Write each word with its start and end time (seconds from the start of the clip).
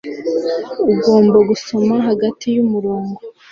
ugomba 0.93 1.37
gusoma 1.49 1.95
hagati 2.07 2.45
yumurongo 2.55 3.19